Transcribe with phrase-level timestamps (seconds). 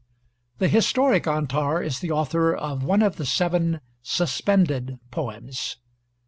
[0.57, 5.77] The historic Antar is the author of one of the seven "suspended poems."